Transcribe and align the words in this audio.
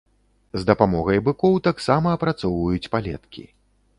З 0.59 0.63
дапамогай 0.69 1.19
быкоў 1.27 1.59
таксама 1.69 2.15
апрацоўваюць 2.19 2.91
палеткі. 2.95 3.47